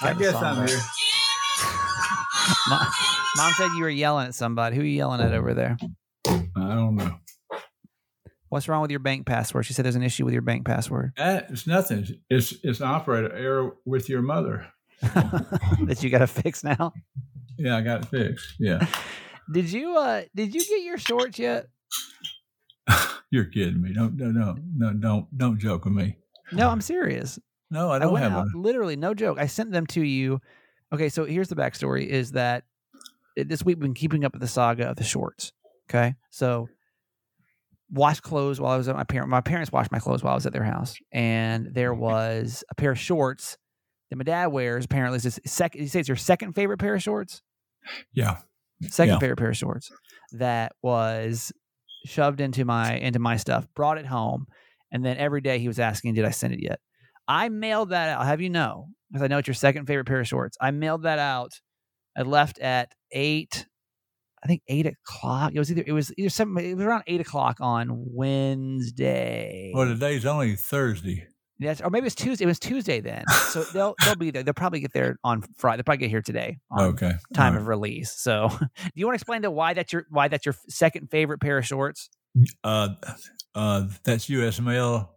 [0.00, 0.68] I Got the guess I'm right.
[0.70, 0.78] here.
[2.68, 2.86] Mom,
[3.36, 4.76] Mom said you were yelling at somebody.
[4.76, 5.76] Who are you yelling at over there?
[6.26, 7.18] I don't know.
[8.56, 9.66] What's wrong with your bank password?
[9.66, 12.06] She said there's an issue with your bank password it's nothing.
[12.30, 14.66] It's it's an operator error with your mother.
[15.02, 16.94] that you got to fix now.
[17.58, 18.54] Yeah, I got it fixed.
[18.58, 18.86] Yeah,
[19.52, 21.66] Did you uh did you get your shorts yet?
[23.30, 23.92] you're kidding me.
[23.92, 26.16] Don't no no no don't don't joke with me.
[26.50, 27.38] No, I'm serious.
[27.70, 28.62] No, I I don't went have out, one.
[28.62, 29.38] literally no joke.
[29.38, 30.40] I sent them to you.
[30.94, 32.64] Okay, so here's the backstory: is that
[33.38, 35.52] uh, this week we've been keeping up with the saga of the shorts.
[35.90, 36.70] Okay, so
[37.90, 39.28] washed clothes while I was at my parent.
[39.28, 42.02] My parents washed my clothes while I was at their house, and there mm-hmm.
[42.02, 43.56] was a pair of shorts
[44.10, 44.84] that my dad wears.
[44.84, 45.82] Apparently, it's his second.
[45.82, 47.42] You say it's your second favorite pair of shorts.
[48.12, 48.38] Yeah,
[48.82, 49.18] Second Yeah.
[49.20, 49.90] favorite pair of shorts
[50.32, 51.52] that was
[52.04, 53.66] shoved into my into my stuff.
[53.74, 54.46] Brought it home,
[54.92, 56.80] and then every day he was asking, "Did I send it yet?"
[57.28, 58.20] I mailed that out.
[58.20, 60.56] I'll have you know, because I know it's your second favorite pair of shorts.
[60.60, 61.60] I mailed that out.
[62.16, 63.66] I left at eight,
[64.46, 65.50] I think eight o'clock.
[65.56, 66.56] It was either it was either seven.
[66.58, 69.72] It was around eight o'clock on Wednesday.
[69.74, 71.26] well, today's only Thursday.
[71.58, 72.44] Yes, or maybe it's Tuesday.
[72.44, 73.24] It was Tuesday then.
[73.48, 74.44] So they'll they'll be there.
[74.44, 75.78] They'll probably get there on Friday.
[75.78, 76.58] They'll probably get here today.
[76.70, 78.12] On Okay, Time All of release.
[78.12, 81.40] So, do you want to explain to why that's your why that's your second favorite
[81.40, 82.08] pair of shorts?
[82.62, 82.90] uh,
[83.56, 84.60] uh, that's U.S.
[84.60, 85.10] mail.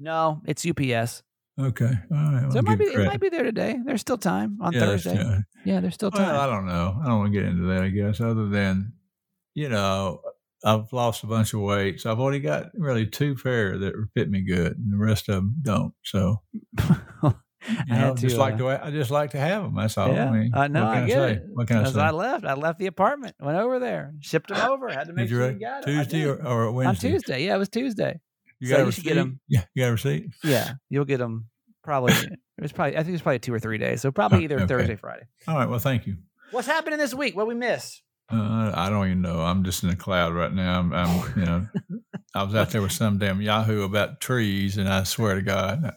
[0.00, 1.22] No, it's UPS.
[1.58, 2.52] Okay, all right.
[2.52, 3.78] So it might be it might be there today.
[3.84, 5.14] There's still time on Yeah, Thursday.
[5.14, 5.38] yeah.
[5.64, 6.26] Yeah, there's still time.
[6.32, 6.98] Well, I don't know.
[7.00, 7.82] I don't want to get into that.
[7.82, 8.94] I guess other than,
[9.54, 10.20] you know,
[10.64, 14.30] I've lost a bunch of weight, so I've only got really two pair that fit
[14.30, 15.94] me good, and the rest of them don't.
[16.02, 16.42] So,
[16.82, 16.82] you
[17.22, 19.76] I know, had just like uh, way I just like to have them.
[19.76, 20.12] That's all.
[20.12, 21.32] yeah, I mean, uh, no, what can I I, get say?
[21.34, 21.42] it.
[21.52, 22.00] What can I say?
[22.00, 24.88] I left, I left the apartment, went over there, shipped them over.
[24.88, 25.86] Had to make sure you got it.
[25.86, 27.44] Tuesday or, or on Tuesday?
[27.46, 28.20] Yeah, it was Tuesday.
[28.60, 29.20] You So got you should get receipt?
[29.20, 29.40] 'em.
[29.48, 30.26] Yeah, you got a receipt.
[30.44, 31.46] Yeah, you'll get them
[31.82, 32.12] probably.
[32.14, 32.94] it was probably.
[32.96, 34.00] I think it was probably two or three days.
[34.00, 34.66] So probably Oh, either okay.
[34.66, 35.24] Thursday, Friday.
[35.48, 35.68] All right.
[35.68, 36.16] Well, thank you.
[36.50, 37.36] What's happening this week?
[37.36, 38.00] What we miss?
[38.32, 39.40] Uh, I don't even know.
[39.42, 40.78] I'm just in a cloud right now.
[40.78, 41.66] I'm, I'm you know,
[42.34, 45.92] I was out there with some damn Yahoo about trees, and I swear to God,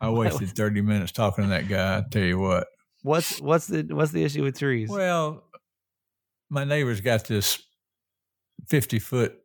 [0.00, 1.98] I wasted 30 minutes talking to that guy.
[1.98, 2.68] I tell you what.
[3.02, 4.88] What's what's the what's the issue with trees?
[4.88, 5.42] Well,
[6.50, 7.60] my neighbor's got this
[8.68, 9.36] 50 foot,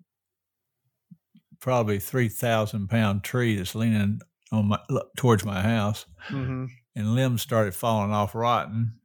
[1.61, 4.19] probably 3,000 pound tree that's leaning
[4.51, 4.79] on my
[5.15, 6.65] towards my house, mm-hmm.
[6.95, 8.95] and limbs started falling off rotten,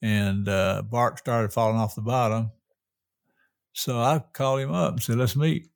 [0.00, 2.52] and uh, bark started falling off the bottom.
[3.74, 5.68] So I called him up and said, "Let's meet."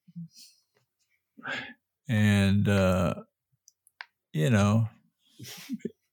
[2.09, 3.15] And uh,
[4.33, 4.89] you know,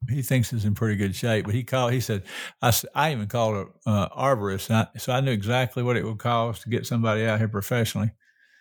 [0.10, 1.46] he thinks it's in pretty good shape.
[1.46, 1.94] But he called.
[1.94, 2.24] He said,
[2.62, 6.20] "I, I even called a uh, arborist, I, so I knew exactly what it would
[6.20, 8.12] cost to get somebody out here professionally."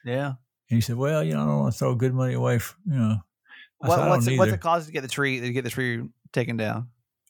[0.04, 0.34] Yeah.
[0.68, 2.58] And he said, "Well, you know, I don't want to throw good money away.
[2.58, 3.16] For, you know."
[3.78, 5.64] What, said, "I what's it, what's either." it cost to get the tree to get
[5.64, 6.88] the tree taken down?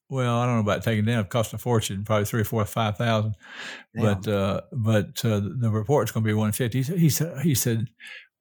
[0.08, 1.24] Well, I don't know about taking down.
[1.24, 3.34] It cost a fortune, probably three or four, five thousand.
[3.94, 6.78] But uh, but uh, the report's going to be one fifty.
[6.78, 7.86] He said, he said he said,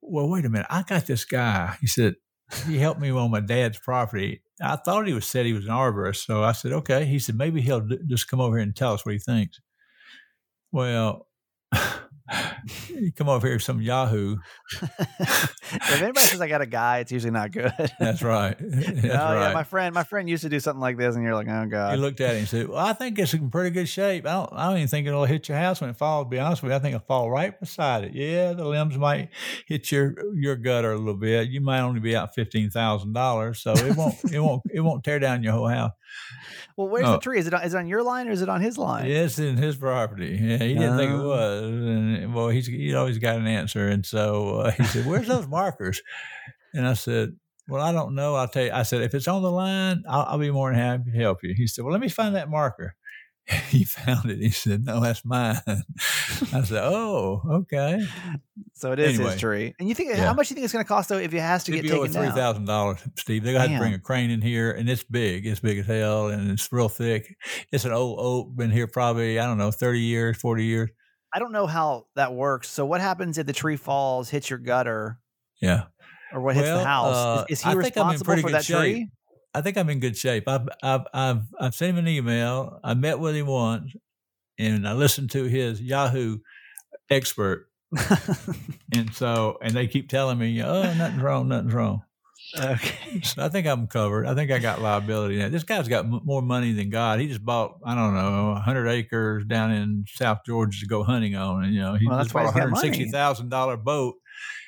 [0.00, 0.68] well, wait a minute.
[0.70, 1.76] I got this guy.
[1.80, 2.14] He said
[2.66, 4.42] he helped me on my dad's property.
[4.62, 7.04] I thought he was said he was an arborist, so I said okay.
[7.04, 9.60] He said maybe he'll d- just come over here and tell us what he thinks.
[10.70, 11.25] Well.
[12.88, 14.36] He come over here some Yahoo.
[14.80, 17.72] if anybody says I got a guy, it's usually not good.
[18.00, 18.56] That's right.
[18.60, 19.48] That's oh right.
[19.48, 21.66] yeah, my friend, my friend used to do something like this, and you're like, oh
[21.66, 21.94] god.
[21.94, 24.26] He looked at him and said, "Well, I think it's in pretty good shape.
[24.26, 26.26] I don't, I don't even think it'll hit your house when it falls.
[26.26, 28.14] To be honest with you, I think it'll fall right beside it.
[28.14, 29.30] Yeah, the limbs might
[29.66, 31.48] hit your your gutter a little bit.
[31.48, 35.04] You might only be out fifteen thousand dollars, so it won't, it won't, it won't
[35.04, 35.92] tear down your whole house.
[36.76, 37.12] Well, where's Oh.
[37.12, 37.38] the tree?
[37.38, 39.06] Is it on, is it on your line or is it on his line?
[39.06, 40.38] It's in his property.
[40.40, 41.28] Yeah, he didn't think it Oh.
[41.28, 41.62] was.
[41.62, 45.46] And well, he's he always got an answer, and so uh, he said, "Where's those
[45.48, 46.02] markers?"
[46.74, 47.36] And I said.
[47.68, 48.36] Well, I don't know.
[48.36, 48.70] I'll tell you.
[48.70, 51.42] I said, if it's on the line, I'll, I'll be more than happy to help
[51.42, 51.52] you.
[51.52, 52.94] He said, well, let me find that marker.
[53.68, 54.38] He found it.
[54.40, 55.56] He said, no, that's mine.
[55.68, 58.04] I said, oh, okay.
[58.74, 59.32] So it is Anyway.
[59.32, 59.74] his tree.
[59.78, 60.26] And you think Yeah.
[60.26, 61.82] how much do you think it's going to cost though if it has to It'd
[61.84, 62.36] get be over taken three down?
[62.36, 63.44] thousand dollars, Steve.
[63.44, 65.46] They got to bring a crane in here, and it's big.
[65.46, 67.36] It's big as hell, and it's real thick.
[67.72, 70.90] It's an old oak, been here probably I don't know, thirty years, forty years.
[71.34, 72.68] I don't know how that works.
[72.68, 75.18] So what happens if the tree falls, hits your gutter,
[75.60, 75.84] Yeah,
[76.32, 77.14] or what hits the house?
[77.16, 78.76] uh, is, is he I think I'm in responsible for that shape.
[78.78, 79.10] tree?
[79.56, 80.46] I think I'm in good shape.
[80.48, 82.80] I've I've I've I've sent him an email.
[82.84, 83.92] I met with him once,
[84.58, 86.38] and I listened to his Yahoo
[87.10, 87.68] expert,
[88.92, 92.02] and so and they keep telling me, oh, nothing's wrong, nothing's wrong.
[92.58, 93.20] Okay.
[93.22, 94.24] So I think I'm covered.
[94.26, 95.48] I think I got liability now.
[95.48, 97.18] This guy's got m- more money than God.
[97.18, 101.34] He just bought, I don't know, 100 acres down in South Georgia to go hunting
[101.34, 101.64] on.
[101.64, 103.06] And, you know, he Well, just bought a he's got money.
[103.10, 104.14] $160,000 boat.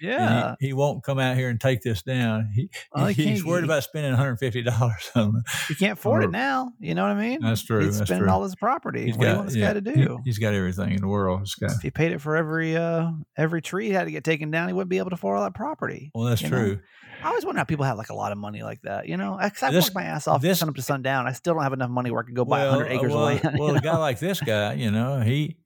[0.00, 0.54] Yeah.
[0.61, 2.50] he, he won't come out here and take this down.
[2.54, 4.66] He, Well, he he's worried about spending $150
[5.16, 5.70] on it.
[5.70, 6.72] You can't afford Or- it now.
[6.81, 7.40] You know what I mean?
[7.40, 7.85] That's true.
[7.85, 8.33] He's That's spending true.
[8.33, 9.07] all his property.
[9.07, 10.18] He's what do you want this yeah, guy to he- do?
[10.24, 11.48] he's got everything in the world.
[11.61, 11.66] Guy.
[11.72, 14.68] if he paid it for every uh every tree he had to get taken down,
[14.68, 16.11] he wouldn't be able to afford all that property.
[16.14, 16.59] Well, that's you know?
[16.59, 16.78] true.
[17.22, 19.09] I always wonder how people have like a lot of money like that.
[19.09, 21.26] You know, 'Cause I This- work my ass off this- sun up to sundown.
[21.26, 23.28] I still don't have enough money where I can go buy well, 100 acres well,
[23.28, 23.59] of land.
[23.59, 25.57] well, a guy like this guy, you know, he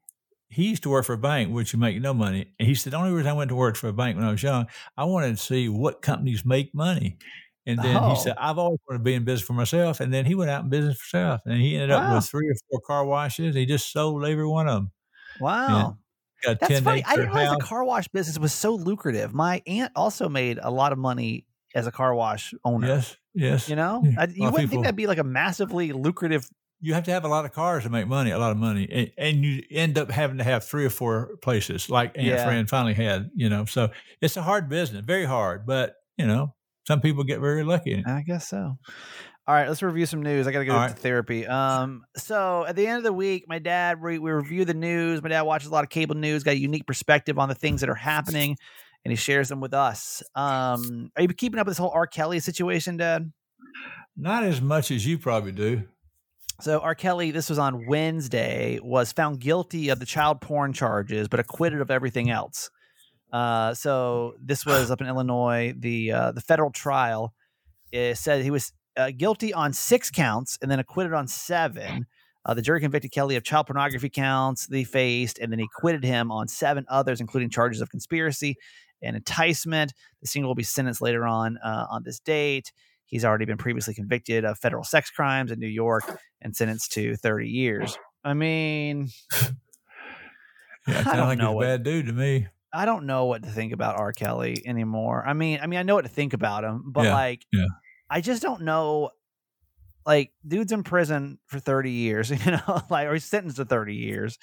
[0.52, 2.52] he used to work for a bank, which you make no money.
[2.58, 4.30] And he said, the only reason I went to work for a bank when I
[4.30, 7.18] was young, I wanted to see what companies make money.
[7.64, 8.10] And then Oh.
[8.10, 8.42] he said, oh.
[8.50, 10.00] I've always wanted to be in business for myself.
[10.00, 11.40] And then he went out in business for himself.
[11.46, 13.54] And he ended up with three or four car washes.
[13.54, 14.90] He just sold every one of them.
[15.40, 15.96] wow.
[16.44, 17.04] Got That's 10 funny.
[17.04, 17.58] I didn't realize house.
[17.58, 19.32] the car wash business was so lucrative.
[19.32, 22.88] My aunt also made a lot of money as a car wash owner.
[22.88, 23.68] Yes, yes.
[23.68, 24.10] You know, Yeah.
[24.18, 26.48] I, you wouldn't people- think that'd be like a massively lucrative.
[26.82, 28.88] You have to have a lot of cars to make money, a lot of money,
[28.90, 32.44] and, and you end up having to have three or four places, like Aunt Yeah.
[32.44, 33.30] Fran finally had.
[33.34, 33.90] You know, so
[34.20, 36.54] it's a hard business, very hard, but you know,
[36.86, 38.02] some people get very lucky.
[38.04, 38.78] I guess so.
[39.46, 40.46] All right, let's review some news.
[40.46, 41.46] I got to go All to therapy.
[41.46, 45.22] Um, so at the end of the week, my dad we, we review the news.
[45.22, 47.80] My dad watches a lot of cable news, got a unique perspective on the things
[47.80, 48.56] that are happening,
[49.04, 50.22] and he shares them with us.
[50.34, 52.06] Um, are you keeping up with this whole R.
[52.08, 53.32] Kelly situation, Dad?
[54.16, 55.84] Not as much as you probably do.
[56.62, 56.94] So R.
[56.94, 61.80] Kelly, this was on Wednesday, was found guilty of the child porn charges, but acquitted
[61.80, 62.70] of everything else.
[63.32, 65.74] Uh, so this was up in Illinois.
[65.76, 67.34] The uh, the federal trial
[67.92, 72.06] uh, said he was uh, guilty on six counts and then acquitted on seven.
[72.46, 75.64] Uh, the jury convicted Kelly of child pornography counts that he faced, and then he
[75.64, 78.56] acquitted him on seven others, including charges of conspiracy
[79.02, 79.92] and enticement.
[80.20, 82.70] The singer will be sentenced later on uh, on this date.
[83.12, 86.02] He's already been previously convicted of federal sex crimes in New York
[86.40, 87.96] and sentenced to 30 years.
[88.24, 89.10] I mean,
[90.88, 92.46] Yeah, I don't like know he's a what- bad dude to me.
[92.74, 94.12] I don't know what to think about R.
[94.14, 95.22] Kelly anymore.
[95.26, 97.66] I mean, I mean, I know what to think about him, but Yeah, like, yeah.
[98.08, 99.10] I just don't know.
[100.06, 103.94] Like, dude's in prison for 30 years, you know, like, or he's sentenced to 30
[103.94, 104.38] years.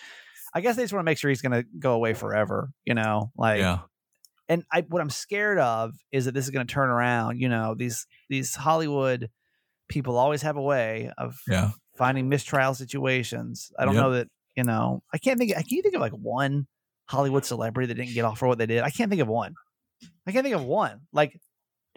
[0.53, 2.93] I guess they just want to make sure he's going to go away forever, you
[2.93, 3.79] know, like, yeah,
[4.49, 7.39] and I what I'm scared of is that this is going to turn around.
[7.39, 9.29] You know, these these Hollywood
[9.87, 11.71] people always have a way of yeah.
[11.97, 13.71] finding mistrial situations.
[13.79, 14.03] I don't Yep.
[14.03, 15.03] know that you know.
[15.13, 15.53] I can't think.
[15.53, 16.67] Can you think of like one
[17.05, 18.81] Hollywood celebrity that didn't get off for what they did?
[18.81, 19.53] I can't think of one.
[20.27, 21.01] I can't think of one.
[21.13, 21.39] Like,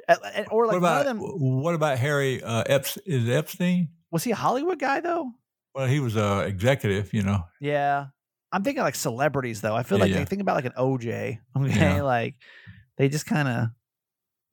[0.09, 1.19] uh, uh, or like what one of about them.
[1.63, 2.99] what about Harry uh, Epps?
[3.07, 3.89] Is Epstein?
[4.11, 5.31] Was he a Hollywood guy though?
[5.75, 7.45] Well, he was a executive, you know.
[7.61, 8.07] Yeah,
[8.53, 9.75] I'm thinking like celebrities though.
[9.75, 10.19] I feel Yeah, like yeah.
[10.19, 11.39] they think about like an OJ.
[11.57, 12.03] Okay, Yeah.
[12.03, 12.35] like
[12.99, 13.69] they just kind of,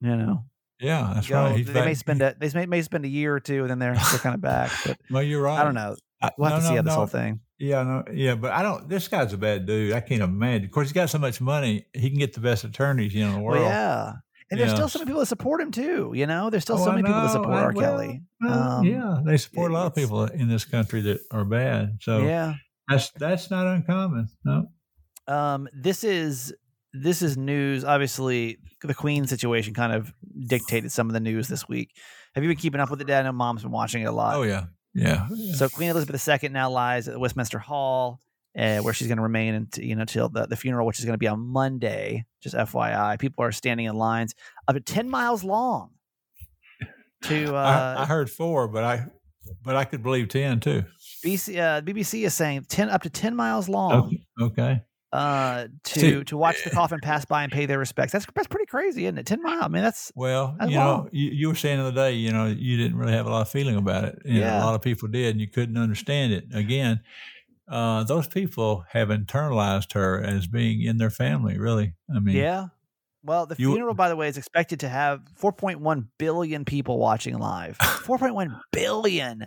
[0.02, 0.46] you know,
[0.80, 1.36] Yeah, that's go.
[1.44, 1.58] right.
[1.58, 3.70] He's they back- may spend a they may, may spend a year or two and
[3.70, 4.72] then they're they're kind of back.
[4.86, 5.60] But Well, you're right.
[5.60, 5.96] I don't know.
[6.38, 6.96] We'll have no, to see no, how this no.
[6.96, 7.40] whole thing.
[7.60, 8.88] Yeah, no, yeah, but I don't.
[8.88, 9.94] This guy's a bad dude.
[9.94, 10.66] I can't imagine.
[10.66, 11.86] Of course, he's got so much money.
[11.94, 13.60] He can get the best attorneys you know, in the world.
[13.62, 14.14] Well, yeah.
[14.52, 14.76] And there's Yeah.
[14.76, 16.12] still so many people that support him too.
[16.16, 17.72] You know, there's still Oh, so many people that support I- R.
[17.74, 18.22] well, Kelly.
[18.48, 22.00] Um, yeah, they support a lot of people in this country that are bad.
[22.02, 22.54] So Yeah.
[22.90, 24.30] That's that's not uncommon.
[24.44, 24.68] No.
[25.28, 26.54] Um, this is
[26.94, 27.84] this is news.
[27.84, 30.12] Obviously, the Queen situation kind of
[30.48, 31.92] dictated some of the news this week.
[32.36, 33.22] Have you been keeping up with it, Dad?
[33.22, 34.36] I know Mom's been watching it a lot.
[34.36, 35.28] Oh yeah, yeah.
[35.54, 38.20] So Queen Elizabeth II now lies at Westminster Hall,
[38.58, 41.06] uh, where she's going to remain until you know till the, the funeral, which is
[41.06, 42.26] going to be on Monday.
[42.42, 44.34] Just FYI, people are standing in lines
[44.68, 45.92] up to ten miles long.
[47.24, 49.06] To uh, I, I heard four, but I
[49.64, 50.84] but I could believe ten too.
[51.24, 54.82] BC, uh, BBC is saying ten up to ten miles long Okay.
[55.12, 58.12] uh, to See- to watch the coffin pass by and pay their respects.
[58.14, 59.26] That's that's pretty crazy, isn't it?
[59.26, 59.64] Ten mile.
[59.64, 62.32] I mean, that's Well, That's you know, you, you were saying the other day, you
[62.32, 64.20] know, you didn't really have a lot of feeling about it.
[64.26, 64.64] You know, Yeah.
[64.64, 66.46] a lot of people did, and you couldn't understand it.
[66.54, 67.02] Again,
[67.68, 71.58] uh, those people have internalized her as being in their family.
[71.58, 72.68] Really, I mean, yeah.
[73.22, 77.38] Well, the You- funeral, by the way, is expected to have 4.1 billion people watching
[77.38, 77.78] live.
[78.06, 79.46] 4.1 billion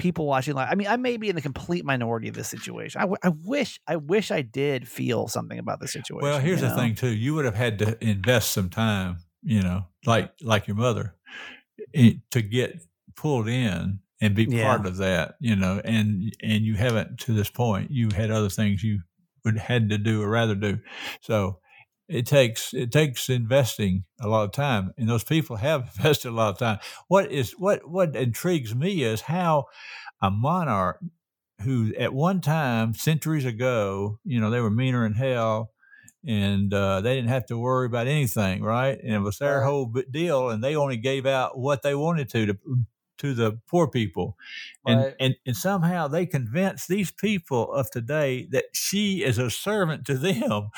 [0.00, 0.68] people watching live.
[0.70, 2.98] I mean, I may be in the complete minority of this situation.
[3.00, 6.22] I, w- I wish, I wish I did feel something about the situation.
[6.22, 6.80] Well, here's you the know?
[6.80, 7.14] thing too.
[7.14, 11.14] You would have had to invest some time, you know, like like your mother,
[11.94, 12.82] to get
[13.16, 14.64] pulled in and be Yeah.
[14.64, 17.90] part of that, you know, and and you haven't to this point.
[17.90, 19.00] You had other things you
[19.44, 20.78] would had to do or rather do.
[21.22, 21.60] So
[22.10, 26.32] it takes it takes investing a lot of time, and those people have invested a
[26.32, 26.78] lot of time.
[27.08, 29.66] What is what what intrigues me is how
[30.20, 30.98] a monarch
[31.62, 35.70] who at one time centuries ago, you know, they were meaner in hell
[36.26, 38.98] and uh, they didn't have to worry about anything, right?
[39.02, 42.46] And it was their whole deal, and they only gave out what they wanted to
[42.46, 42.58] to,
[43.20, 44.36] to the poor people,
[44.86, 45.14] and, Right.
[45.20, 50.14] and and somehow they convince these people of today that she is a servant to
[50.18, 50.70] them,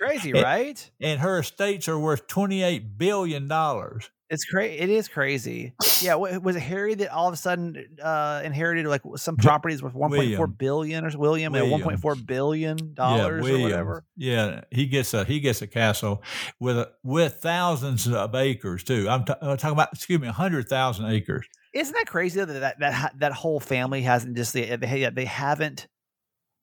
[0.00, 0.90] Crazy, It- right?
[1.00, 4.10] and her estates are worth twenty eight billion dollars.
[4.28, 4.78] It's crazy.
[4.80, 5.74] It is crazy.
[6.02, 9.82] Yeah, wa- was it Harry that all of a sudden uh, inherited like some properties
[9.82, 14.04] worth one point four billion or William, at one point four billion dollars or whatever?
[14.16, 16.24] Yeah, he gets a he gets a castle
[16.58, 19.08] with a, with thousands of acres too.
[19.08, 21.46] I'm, t- I'm talking about excuse me, hundred thousand acres.
[21.72, 25.86] Isn't that crazy that that that, that whole family hasn't just they, they they haven't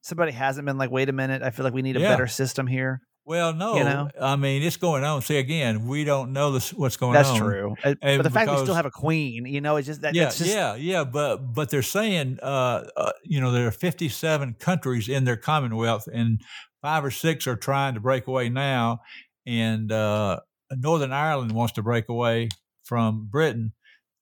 [0.01, 2.09] somebody hasn't been like, wait a minute, I feel like we need a Yeah.
[2.09, 2.99] better system here.
[3.25, 4.09] Well, no, know?
[4.19, 5.21] I mean it's going on.
[5.21, 7.35] See again, we don't know this what's going That's on.
[7.35, 7.75] That's true.
[7.83, 10.13] Uh, And but the fact we still have a queen, you know, it's just that.
[10.13, 14.55] yeah, just, yeah, yeah, but but they're saying, uh, uh, you know, there are 57
[14.59, 16.41] countries in their Commonwealth, and
[16.81, 18.99] five or six are trying to break away now,
[19.45, 20.39] and uh,
[20.71, 22.49] Northern Ireland wants to break away
[22.83, 23.73] from Britain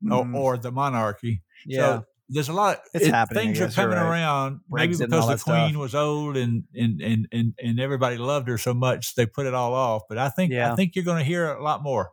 [0.04, 1.44] Mm, or, or the monarchy.
[1.66, 1.78] yeah.
[2.00, 2.80] So there's a lot.
[2.94, 4.10] It's it- happening, Things are guess, coming right.
[4.10, 4.62] around.
[4.70, 5.68] Maybe Brexit because the that stuff.
[5.68, 9.46] queen was old and, and and and and everybody loved her so much, they put
[9.46, 10.04] it all off.
[10.10, 10.72] But I think Yeah.
[10.72, 12.12] I think you're going to hear a lot more.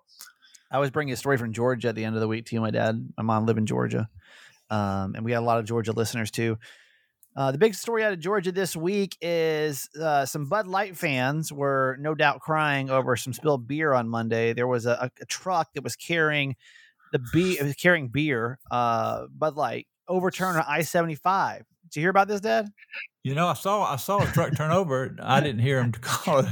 [0.70, 2.60] I was bringing a story from Georgia at the end of the week too.
[2.60, 4.08] My dad, my mom live in Georgia,
[4.70, 6.58] um, and we had a lot of Georgia listeners too.
[7.36, 11.52] Uh, the big story out of Georgia this week is uh, some Bud Light fans
[11.52, 14.52] were no doubt crying over some spilled beer on Monday.
[14.54, 16.56] There was a, a, a truck that was carrying
[17.12, 21.64] the beer, it was carrying beer, uh, Bud Light, overturned on I seventy five.
[21.84, 22.68] Did you hear about this, Dad?
[23.24, 25.16] You know, I saw I saw a truck turn over.
[25.22, 26.46] I didn't hear him call it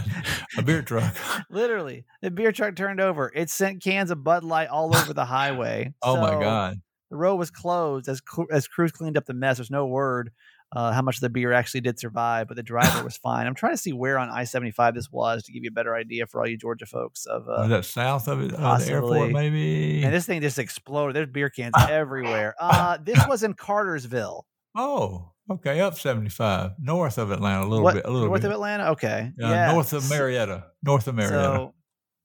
[0.57, 1.14] a beer truck.
[1.51, 3.33] Literally, the beer truck turned over.
[3.35, 5.92] It sent cans of Bud Light all over the highway.
[6.03, 6.81] Oh my god!
[7.11, 9.59] The road was closed as as crews cleaned up the mess.
[9.59, 10.31] There's no word
[10.77, 13.47] uh, how much of the beer actually did survive, but the driver was fine.
[13.47, 16.27] I'm trying to see where on I-75 this was to give you a better idea
[16.27, 17.25] for all you Georgia folks.
[17.25, 19.33] Of was uh, that south of it, of the airport?
[19.33, 20.05] Maybe.
[20.05, 21.17] and this thing just exploded.
[21.17, 22.55] There's beer cans everywhere.
[22.61, 24.47] Uh, this was in Cartersville.
[24.77, 28.43] oh, okay, up seventy five, north of Atlanta, a little What bit, a little north
[28.43, 28.49] bit.
[28.49, 28.91] of Atlanta?
[28.93, 31.71] Okay, Uh, yeah, north of Marietta, north of Marietta.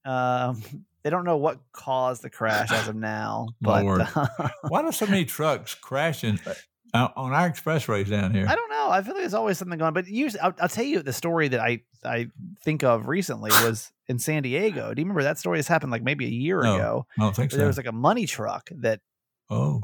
[0.05, 0.61] So, um,
[1.03, 4.01] they don't know what caused the crash as of now, but Lord.
[4.15, 4.27] uh,
[4.67, 6.53] Why do so many trucks crashing uh,
[6.93, 8.45] Uh, on our expressways down here?
[8.47, 8.89] I don't know.
[8.89, 9.87] I feel like there's always something going.
[9.87, 9.93] on.
[9.93, 12.27] But usually, I'll, I'll tell you the story that I I
[12.63, 14.93] think of recently was in San Diego.
[14.93, 15.57] Do you remember that story?
[15.59, 17.07] This happened like maybe a year No, ago.
[17.17, 17.57] I don't think so.
[17.57, 18.99] There was like a money truck that
[19.49, 19.81] oh,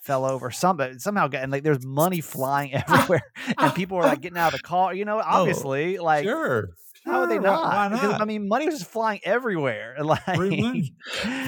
[0.00, 0.50] fell over.
[0.50, 3.22] Some somehow got and like there's money flying everywhere,
[3.56, 4.94] and people were like getting out of the car.
[4.94, 6.66] You know, oh, obviously, like Oh,
[7.08, 7.14] sure.
[7.14, 7.62] how would they not?
[7.64, 8.20] Why, why Because.
[8.20, 9.96] I mean, money was just flying everywhere.
[10.04, 10.94] Like Free money.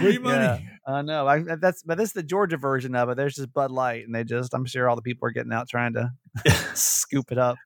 [0.01, 0.37] Free money.
[0.37, 0.59] Yeah.
[0.87, 1.27] I know.
[1.29, 3.16] I, that's but this is the Georgia version of it.
[3.16, 5.68] There's just Bud Light, and they just I'm sure all the people are getting out
[5.68, 6.11] trying to
[6.75, 7.57] scoop it up.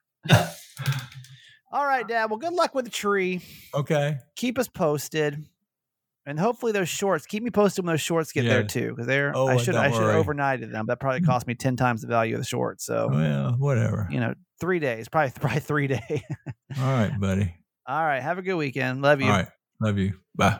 [1.71, 2.29] all right, Dad.
[2.29, 3.41] Well, good luck with the tree.
[3.73, 4.17] Okay.
[4.35, 5.43] Keep us posted,
[6.25, 7.25] and hopefully those shorts.
[7.25, 9.31] Keep me posted when those shorts get there too, because they're.
[9.35, 10.23] Oh, I should I should worry.
[10.23, 10.85] overnighted them.
[10.87, 12.85] That probably cost me ten times the value of the shorts.
[12.85, 14.07] So Well, whatever.
[14.11, 16.21] you know, three days, probably probably three days.
[16.77, 17.55] All right, buddy.
[17.87, 18.21] All right.
[18.21, 19.01] Have a good weekend.
[19.01, 19.27] Love you.
[19.27, 19.47] All right.
[19.81, 20.13] Love you.
[20.35, 20.59] Bye.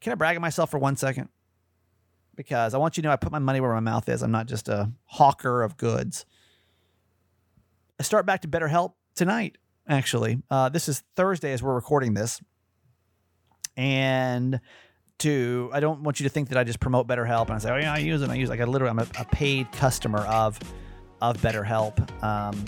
[0.00, 1.28] Can I brag on myself for one second?
[2.36, 4.22] Because I want you to know I put my money where my mouth is.
[4.22, 6.24] I'm not just a hawker of goods.
[7.98, 10.42] I start back to BetterHelp tonight, actually.
[10.50, 12.40] Uh, this is Thursday as we're recording this.
[13.76, 14.60] And
[15.18, 17.70] to, I don't want you to think that I just promote BetterHelp and I say,
[17.70, 18.30] oh, yeah, I use it.
[18.30, 18.52] I use it.
[18.52, 20.58] Like, I literally, I'm a, a paid customer of,
[21.20, 22.22] of BetterHelp.
[22.22, 22.64] Um,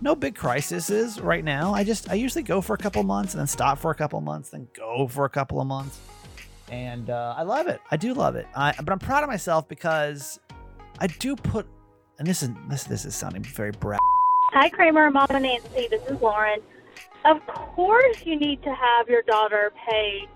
[0.00, 1.72] no big crises right now.
[1.72, 4.20] I just, I usually go for a couple months and then stop for a couple
[4.20, 5.98] months, then go for a couple of months
[6.68, 7.80] and uh, I love it.
[7.90, 8.46] I do love it.
[8.54, 10.38] I, but I'm proud of myself because
[10.98, 11.66] I do put,
[12.18, 14.00] and this is this this is sounding very brat.
[14.52, 15.10] Hi, Kramer.
[15.10, 15.88] Mama Nancy.
[15.88, 16.60] This is Lauren.
[17.24, 20.28] Of course, you need to have your daughter pay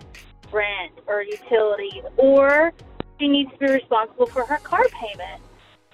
[0.51, 2.73] rent or utilities, or
[3.19, 5.41] she needs to be responsible for her car payment.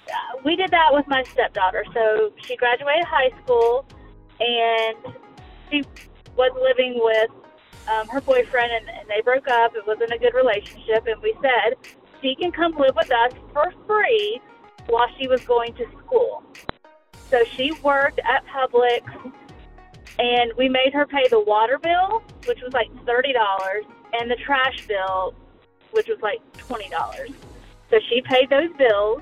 [0.08, 1.84] Uh, we did that with my stepdaughter.
[1.94, 3.86] So she graduated high school,
[4.40, 5.16] and
[5.70, 5.84] she
[6.36, 7.30] was living with
[7.88, 9.76] um, her boyfriend, and, and they broke up.
[9.76, 11.76] It wasn't a good relationship, and we said
[12.22, 14.42] she can come live with us for free
[14.88, 16.44] while she was going to school.
[17.30, 19.02] So she worked at Publix
[20.18, 23.84] and we made her pay the water bill, which was like thirty dollars,
[24.14, 25.34] and the trash bill,
[25.92, 27.32] which was like twenty dollars.
[27.90, 29.22] So she paid those bills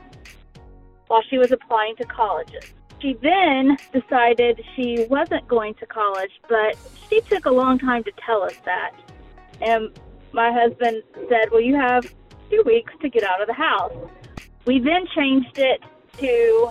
[1.08, 2.74] while she was applying to colleges.
[3.04, 6.78] She then decided she wasn't going to college, but
[7.10, 8.92] she took a long time to tell us that.
[9.62, 9.90] And
[10.32, 12.06] my husband said, Well, you have
[12.50, 13.94] two weeks to get out of the house.
[14.66, 15.82] We then changed it
[16.20, 16.70] to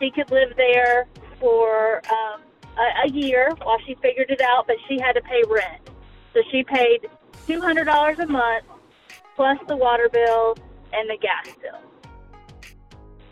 [0.00, 1.06] she could live there
[1.38, 2.42] for um,
[2.76, 5.90] a, a year while she figured it out, but she had to pay rent.
[6.34, 7.08] So she paid
[7.46, 8.64] $200 a month
[9.36, 10.56] plus the water bill
[10.92, 11.91] and the gas bill.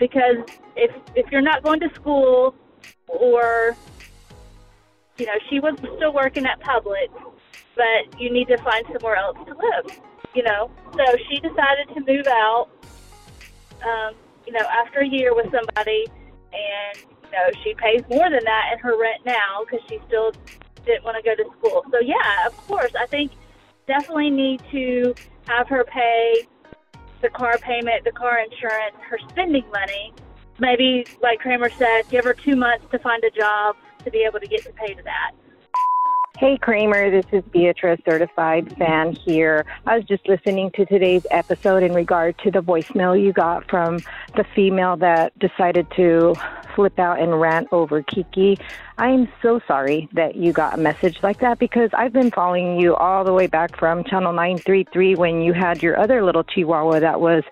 [0.00, 0.42] Because
[0.74, 2.54] if if you're not going to school
[3.06, 3.76] or
[5.18, 7.12] you know, she was still working at Publix,
[7.76, 9.92] but you need to find somewhere else to live,
[10.34, 10.70] you know.
[10.96, 12.68] So she decided to move out
[13.84, 14.14] um,
[14.46, 16.06] you know, after a year with somebody
[16.52, 20.32] and you know, she pays more than that in her rent now because she still
[20.84, 21.84] didn't want to go to school.
[21.92, 23.32] So yeah, of course, I think
[23.86, 25.14] definitely need to
[25.46, 26.46] have her pay
[27.20, 30.12] the car payment, the car insurance, her spending money.
[30.58, 34.40] Maybe, like Kramer said, give her two months to find a job to be able
[34.40, 35.32] to get to pay to that.
[36.40, 39.66] Hey Kramer, this is Beatrice, certified fan here.
[39.86, 43.98] I was just listening to today's episode in regard to the voicemail you got from
[44.36, 46.34] the female that decided to
[46.74, 48.58] flip out and rant over Kiki.
[48.96, 52.80] I am so sorry that you got a message like that because I've been following
[52.80, 57.00] you all the way back from Channel 933 when you had your other little chihuahua
[57.00, 57.44] that was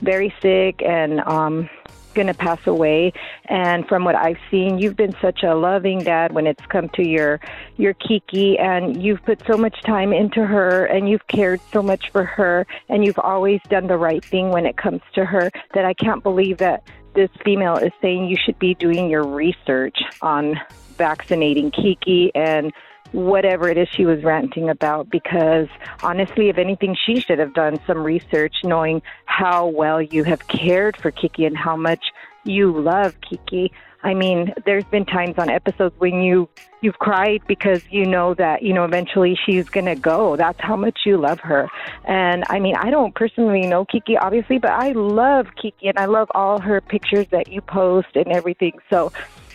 [0.00, 1.70] very sick and um
[2.14, 3.12] going to pass away.
[3.46, 7.06] And from what I've seen you've been such a loving dad when it's come to
[7.06, 7.40] your
[7.76, 12.10] your Kiki and you've put so much time into her and you've cared so much
[12.10, 15.84] for her and you've always done the right thing when it comes to her that
[15.84, 16.84] I can't believe that
[17.14, 20.58] this female is saying you should be doing your research on
[20.96, 22.72] vaccinating Kiki and
[23.12, 25.68] whatever it is she was ranting about because
[26.02, 30.96] honestly if anything she should have done some research knowing how well you have cared
[30.96, 32.02] for Kiki and how much
[32.44, 33.72] you love Kiki.
[34.04, 36.48] I mean, there's been times on episodes when you
[36.80, 40.34] you've cried because you know that, you know, eventually she's going to go.
[40.34, 41.68] That's how much you love her.
[42.04, 46.06] And I mean, I don't personally know Kiki obviously, but I love Kiki and I
[46.06, 48.78] love all her pictures that you post and everything.
[48.90, 49.12] So,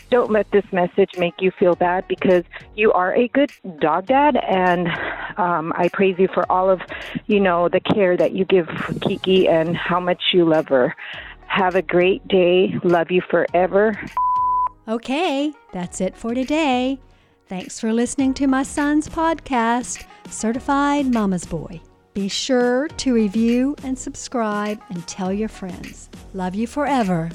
[0.10, 2.44] don't let this message make you feel bad because
[2.76, 4.88] you are a good dog dad and
[5.38, 6.82] um, i praise you for all of
[7.26, 8.68] you know the care that you give
[9.02, 10.96] kiki and how much you love her
[11.48, 13.94] have a great day love you forever
[14.90, 16.98] Okay, that's it for today.
[17.48, 21.82] Thanks for listening to my son's podcast, Certified Mama's Boy.
[22.14, 26.10] Be sure to review and subscribe and tell your friends.
[26.34, 27.30] Love you forever.